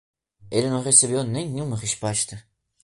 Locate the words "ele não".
0.49-0.81